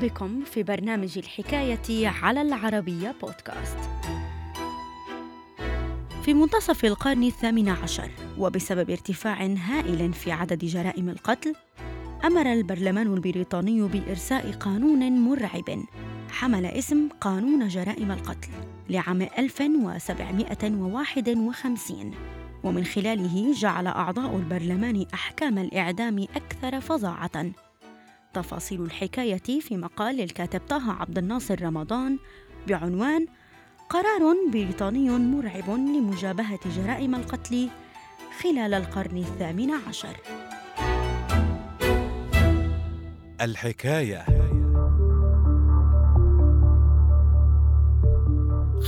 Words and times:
بكم 0.00 0.44
في 0.44 0.62
برنامج 0.62 1.18
الحكاية 1.18 2.08
على 2.08 2.42
العربية 2.42 3.14
بودكاست. 3.22 3.78
في 6.22 6.34
منتصف 6.34 6.84
القرن 6.84 7.22
الثامن 7.22 7.68
عشر 7.68 8.10
وبسبب 8.38 8.90
ارتفاع 8.90 9.46
هائل 9.46 10.12
في 10.12 10.32
عدد 10.32 10.64
جرائم 10.64 11.08
القتل، 11.08 11.54
أمر 12.24 12.52
البرلمان 12.52 13.14
البريطاني 13.14 13.82
بإرساء 13.82 14.52
قانون 14.52 15.12
مرعب 15.12 15.84
حمل 16.30 16.66
اسم 16.66 17.08
قانون 17.20 17.68
جرائم 17.68 18.12
القتل 18.12 18.48
لعام 18.90 19.22
1751 19.22 22.14
ومن 22.64 22.84
خلاله 22.84 23.52
جعل 23.52 23.86
أعضاء 23.86 24.36
البرلمان 24.36 25.06
أحكام 25.14 25.58
الإعدام 25.58 26.26
أكثر 26.36 26.80
فظاعة 26.80 27.52
تفاصيل 28.34 28.82
الحكاية 28.82 29.60
في 29.60 29.76
مقال 29.76 30.16
للكاتب 30.16 30.60
طه 30.68 30.92
عبد 30.92 31.18
الناصر 31.18 31.62
رمضان 31.62 32.18
بعنوان 32.68 33.26
قرار 33.88 34.50
بريطاني 34.52 35.10
مرعب 35.10 35.70
لمجابهة 35.70 36.60
جرائم 36.76 37.14
القتل 37.14 37.68
خلال 38.42 38.74
القرن 38.74 39.16
الثامن 39.16 39.70
عشر. 39.88 40.16
الحكاية. 43.40 44.24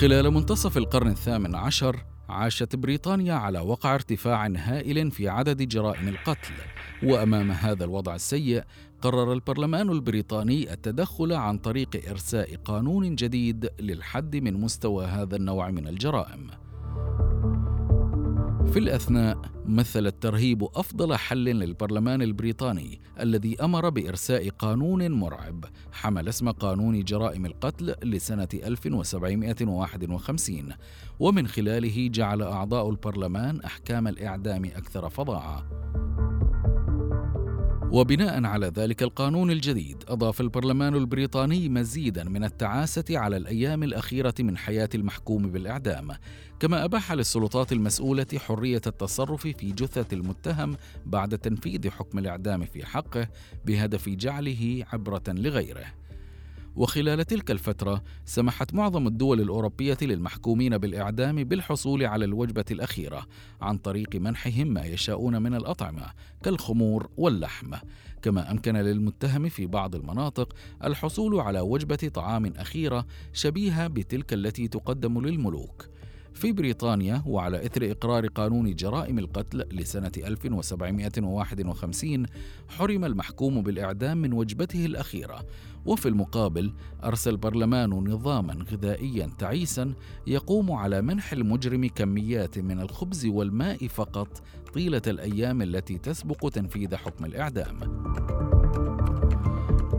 خلال 0.00 0.30
منتصف 0.30 0.76
القرن 0.76 1.08
الثامن 1.08 1.54
عشر 1.54 2.11
عاشت 2.32 2.76
بريطانيا 2.76 3.34
على 3.34 3.60
وقع 3.60 3.94
ارتفاع 3.94 4.46
هائل 4.46 5.10
في 5.10 5.28
عدد 5.28 5.62
جرائم 5.62 6.08
القتل. 6.08 6.54
وأمام 7.02 7.50
هذا 7.50 7.84
الوضع 7.84 8.14
السيء 8.14 8.64
قرر 9.02 9.32
البرلمان 9.32 9.90
البريطاني 9.90 10.72
التدخل 10.72 11.32
عن 11.32 11.58
طريق 11.58 12.08
إرساء 12.10 12.56
قانون 12.56 13.14
جديد 13.14 13.70
للحد 13.80 14.36
من 14.36 14.54
مستوى 14.54 15.04
هذا 15.04 15.36
النوع 15.36 15.70
من 15.70 15.88
الجرائم. 15.88 16.50
في 18.72 18.78
الأثناء 18.78 19.38
مثل 19.66 20.06
الترهيب 20.06 20.64
أفضل 20.64 21.16
حل 21.16 21.44
للبرلمان 21.44 22.22
البريطاني 22.22 23.00
الذي 23.20 23.64
أمر 23.64 23.88
بإرساء 23.88 24.48
قانون 24.48 25.10
مرعب. 25.10 25.64
حمل 25.92 26.28
اسم 26.28 26.50
قانون 26.50 27.04
جرائم 27.04 27.46
القتل 27.46 27.94
لسنة 28.02 28.48
1751 28.54 30.68
ومن 31.20 31.46
خلاله 31.46 32.08
جعل 32.08 32.42
أعضاء 32.42 32.90
البرلمان 32.90 33.60
أحكام 33.60 34.08
الإعدام 34.08 34.64
أكثر 34.64 35.08
فظاعة. 35.08 35.64
وبناء 37.92 38.44
على 38.44 38.66
ذلك 38.66 39.02
القانون 39.02 39.50
الجديد 39.50 40.04
أضاف 40.08 40.40
البرلمان 40.40 40.94
البريطاني 40.94 41.68
مزيدا 41.68 42.24
من 42.24 42.44
التعاسة 42.44 43.04
على 43.10 43.36
الأيام 43.36 43.82
الأخيرة 43.82 44.34
من 44.40 44.56
حياة 44.56 44.88
المحكوم 44.94 45.50
بالإعدام 45.50 46.08
كما 46.60 46.84
أباح 46.84 47.12
للسلطات 47.12 47.72
المسؤولة 47.72 48.26
حرية 48.36 48.80
التصرف 48.86 49.46
في 49.46 49.72
جثة 49.72 50.06
المتهم 50.12 50.76
بعد 51.06 51.38
تنفيذ 51.38 51.90
حكم 51.90 52.18
الإعدام 52.18 52.64
في 52.64 52.86
حقه 52.86 53.28
بهدف 53.64 54.08
جعله 54.08 54.84
عبرة 54.92 55.24
لغيره. 55.28 56.01
وخلال 56.76 57.24
تلك 57.24 57.50
الفترة 57.50 58.02
سمحت 58.24 58.74
معظم 58.74 59.06
الدول 59.06 59.40
الأوروبية 59.40 59.98
للمحكومين 60.02 60.78
بالإعدام 60.78 61.44
بالحصول 61.44 62.04
على 62.04 62.24
الوجبة 62.24 62.64
الأخيرة 62.70 63.26
عن 63.60 63.78
طريق 63.78 64.16
منحهم 64.16 64.66
ما 64.66 64.84
يشاءون 64.84 65.42
من 65.42 65.54
الأطعمة 65.54 66.06
كالخمور 66.42 67.10
واللحم. 67.16 67.74
كما 68.22 68.50
أمكن 68.50 68.76
للمتهم 68.76 69.48
في 69.48 69.66
بعض 69.66 69.94
المناطق 69.94 70.52
الحصول 70.84 71.40
على 71.40 71.60
وجبة 71.60 72.10
طعام 72.14 72.46
أخيرة 72.56 73.06
شبيهة 73.32 73.86
بتلك 73.86 74.32
التي 74.32 74.68
تقدم 74.68 75.26
للملوك. 75.26 75.88
في 76.34 76.52
بريطانيا 76.52 77.22
وعلى 77.26 77.66
إثر 77.66 77.90
إقرار 77.90 78.26
قانون 78.26 78.74
جرائم 78.74 79.18
القتل 79.18 79.64
لسنة 79.72 80.12
1751 80.16 82.26
حرم 82.68 83.04
المحكوم 83.04 83.62
بالإعدام 83.62 84.16
من 84.16 84.32
وجبته 84.32 84.86
الأخيرة. 84.86 85.46
وفي 85.86 86.08
المقابل 86.08 86.72
أرسى 87.04 87.30
البرلمان 87.30 87.90
نظاما 87.90 88.64
غذائيا 88.72 89.30
تعيسا 89.38 89.94
يقوم 90.26 90.72
على 90.72 91.02
منح 91.02 91.32
المجرم 91.32 91.86
كميات 91.86 92.58
من 92.58 92.80
الخبز 92.80 93.26
والماء 93.26 93.88
فقط 93.88 94.42
طيلة 94.74 95.02
الأيام 95.06 95.62
التي 95.62 95.98
تسبق 95.98 96.48
تنفيذ 96.48 96.96
حكم 96.96 97.24
الإعدام. 97.24 97.78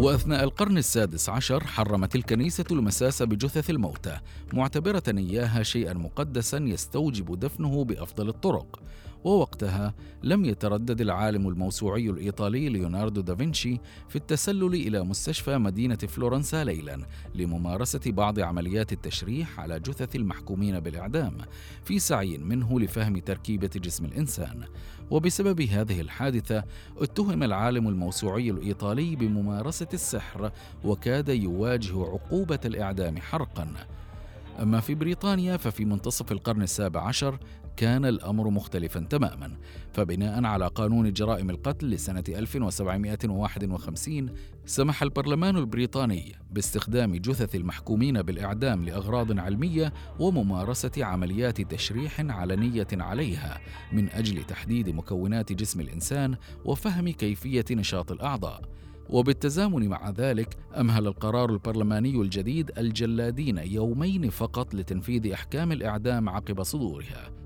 وأثناء 0.00 0.44
القرن 0.44 0.78
السادس 0.78 1.28
عشر 1.28 1.64
حرمت 1.64 2.14
الكنيسة 2.16 2.64
المساس 2.70 3.22
بجثث 3.22 3.70
الموتى 3.70 4.18
معتبرة 4.52 5.02
إياها 5.08 5.62
شيئا 5.62 5.92
مقدسا 5.92 6.58
يستوجب 6.58 7.40
دفنه 7.40 7.84
بأفضل 7.84 8.28
الطرق. 8.28 8.80
ووقتها 9.24 9.94
لم 10.22 10.44
يتردد 10.44 11.00
العالم 11.00 11.48
الموسوعي 11.48 12.10
الإيطالي 12.10 12.68
ليوناردو 12.68 13.20
دافنشي 13.20 13.80
في 14.08 14.16
التسلل 14.16 14.74
إلى 14.74 15.02
مستشفى 15.02 15.58
مدينة 15.58 15.96
فلورنسا 15.96 16.64
ليلا 16.64 16.98
لممارسة 17.34 18.00
بعض 18.06 18.40
عمليات 18.40 18.92
التشريح 18.92 19.60
على 19.60 19.80
جثث 19.80 20.16
المحكومين 20.16 20.80
بالإعدام 20.80 21.36
في 21.84 21.98
سعي 21.98 22.38
منه 22.38 22.80
لفهم 22.80 23.18
تركيبة 23.18 23.70
جسم 23.76 24.04
الإنسان. 24.04 24.64
وبسبب 25.10 25.60
هذه 25.60 26.00
الحادثة 26.00 26.64
اتهم 26.98 27.42
العالم 27.42 27.88
الموسوعي 27.88 28.50
الإيطالي 28.50 29.16
بممارسة 29.16 29.88
السحر 29.94 30.52
وكاد 30.84 31.28
يواجه 31.28 32.02
عقوبة 32.02 32.60
الإعدام 32.64 33.16
حرقا. 33.16 33.72
أما 34.62 34.80
في 34.80 34.94
بريطانيا 34.94 35.56
ففي 35.56 35.84
منتصف 35.84 36.32
القرن 36.32 36.62
السابع 36.62 37.02
عشر 37.02 37.38
كان 37.76 38.04
الأمر 38.04 38.50
مختلفا 38.50 39.00
تماما 39.00 39.56
فبناء 39.92 40.44
على 40.44 40.66
قانون 40.66 41.12
جرائم 41.12 41.50
القتل 41.50 41.90
لسنة 41.90 42.24
1751 42.28 44.30
سمح 44.66 45.02
البرلمان 45.02 45.56
البريطاني 45.56 46.36
باستخدام 46.50 47.16
جثث 47.16 47.54
المحكومين 47.54 48.22
بالإعدام 48.22 48.84
لأغراض 48.84 49.38
علمية 49.38 49.92
وممارسة 50.18 51.04
عمليات 51.04 51.60
تشريح 51.60 52.20
علنية 52.20 52.88
عليها 52.92 53.60
من 53.92 54.10
أجل 54.10 54.44
تحديد 54.44 54.88
مكونات 54.88 55.52
جسم 55.52 55.80
الإنسان 55.80 56.36
وفهم 56.64 57.08
كيفية 57.08 57.64
نشاط 57.70 58.12
الأعضاء. 58.12 58.62
وبالتزامن 59.08 59.88
مع 59.88 60.10
ذلك 60.10 60.56
أمهل 60.76 61.06
القرار 61.06 61.50
البرلماني 61.50 62.20
الجديد 62.20 62.70
الجلادين 62.78 63.58
يومين 63.58 64.30
فقط 64.30 64.74
لتنفيذ 64.74 65.32
أحكام 65.32 65.72
الإعدام 65.72 66.28
عقب 66.28 66.62
صدورها. 66.62 67.39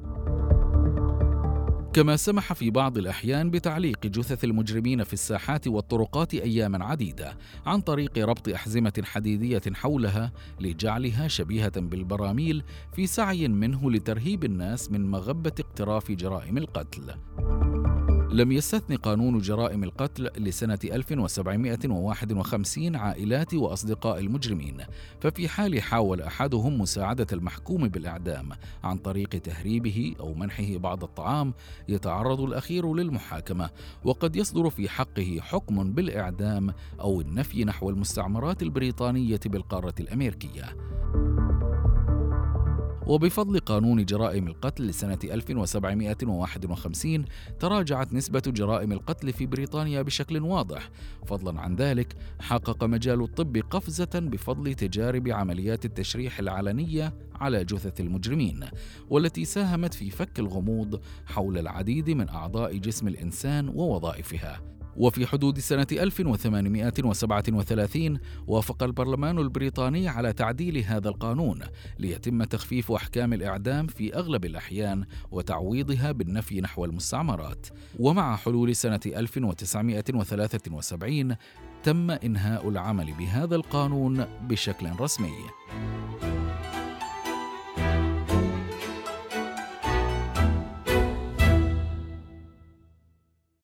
كما 1.94 2.16
سمح 2.16 2.53
في 2.53 2.71
بعض 2.71 2.99
الأحيان 2.99 3.50
بتعليق 3.50 4.06
جثث 4.06 4.44
المجرمين 4.44 5.05
في 5.05 5.12
الساحات 5.12 5.69
والطرقات 5.69 6.34
أياما 6.34 6.84
عديدة 6.84 7.37
عن 7.66 7.81
طريق 7.81 8.19
ربط 8.19 8.49
أحزمة 8.49 9.03
حديدية 9.05 9.62
حولها 9.75 10.32
لجعلها 10.60 11.28
شبيهة 11.28 11.81
بالبراميل 11.81 12.62
في 12.93 13.06
سعي 13.06 13.49
منه 13.49 13.91
لترهيب 13.91 14.44
الناس 14.44 14.91
من 14.91 15.10
مغبة 15.10 15.53
اقتراف 15.60 16.12
جرائم 16.12 16.59
القتل. 16.59 17.15
لم 18.31 18.53
يستثن 18.53 18.97
قانون 18.97 19.39
جرائم 19.39 19.85
القتل 19.85 20.31
لسنة 20.37 20.79
1751 20.85 22.97
عائلات 22.97 23.55
وأصدقاء 23.55 24.21
المجرمين، 24.21 24.77
ففي 25.21 25.49
حال 25.49 25.83
حاول 25.83 26.21
أحدهم 26.21 26.81
مساعدة 26.81 27.27
المحكوم 27.33 27.89
بالإعدام 27.89 28.49
عن 28.85 28.97
طريق 28.97 29.29
تهريبه 29.29 30.15
أو 30.21 30.35
منحه 30.35 30.77
بعض 30.77 31.05
الطعام، 31.05 31.55
يتعرض 31.88 32.41
الأخير 32.41 32.94
للمحاكمة، 32.94 33.71
وقد 34.05 34.37
يصدر 34.37 34.70
في 34.70 34.88
حقه 34.88 35.38
حكم 35.41 35.93
بالإعدام 35.93 36.75
أو 37.00 37.20
النفي 37.20 37.65
نحو 37.65 37.91
المستعمرات 37.91 38.62
البريطانية 38.62 39.41
بالقارة 39.47 39.94
الأمريكية. 40.00 40.94
وبفضل 43.06 43.59
قانون 43.59 44.05
جرائم 44.05 44.47
القتل 44.47 44.87
لسنة 44.87 45.19
1751 45.25 47.25
تراجعت 47.61 48.12
نسبة 48.12 48.43
جرائم 48.47 48.93
القتل 48.93 49.33
في 49.33 49.47
بريطانيا 49.47 50.03
بشكل 50.03 50.39
واضح. 50.39 50.91
فضلا 51.27 51.61
عن 51.61 51.77
ذلك 51.77 52.17
حقق 52.41 52.85
مجال 52.85 53.23
الطب 53.23 53.56
قفزة 53.56 54.11
بفضل 54.15 54.75
تجارب 54.75 55.29
عمليات 55.29 55.85
التشريح 55.85 56.39
العلنية 56.39 57.15
على 57.35 57.65
جثث 57.65 58.01
المجرمين 58.01 58.61
والتي 59.11 59.45
ساهمت 59.45 59.95
في 59.95 60.11
فك 60.11 60.39
الغموض 60.39 61.01
حول 61.27 61.59
العديد 61.59 62.11
من 62.11 62.29
أعضاء 62.29 62.77
جسم 62.77 63.09
الإنسان 63.09 63.69
ووظائفها. 63.69 64.74
وفي 64.96 65.26
حدود 65.26 65.58
سنة 65.58 65.87
1837 65.93 68.19
وافق 68.46 68.82
البرلمان 68.82 69.38
البريطاني 69.38 70.08
على 70.08 70.32
تعديل 70.32 70.79
هذا 70.79 71.08
القانون 71.08 71.61
ليتم 71.99 72.44
تخفيف 72.44 72.93
أحكام 72.93 73.32
الإعدام 73.32 73.87
في 73.87 74.14
أغلب 74.14 74.44
الأحيان 74.44 75.05
وتعويضها 75.31 76.12
بالنفي 76.12 76.61
نحو 76.61 76.85
المستعمرات. 76.85 77.67
ومع 77.99 78.37
حلول 78.37 78.76
سنة 78.76 79.00
1973 79.06 81.37
تم 81.82 82.11
إنهاء 82.11 82.69
العمل 82.69 83.12
بهذا 83.12 83.56
القانون 83.56 84.26
بشكل 84.49 84.87
رسمي. 85.00 85.63